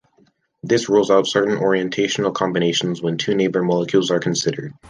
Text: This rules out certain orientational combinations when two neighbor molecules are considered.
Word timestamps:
This 0.63 0.89
rules 0.89 1.11
out 1.11 1.27
certain 1.27 1.57
orientational 1.59 2.33
combinations 2.33 3.03
when 3.03 3.19
two 3.19 3.35
neighbor 3.35 3.61
molecules 3.61 4.09
are 4.09 4.19
considered. 4.19 4.73